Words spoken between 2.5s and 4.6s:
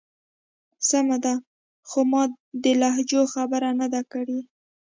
د لهجو خبره نه ده کړی.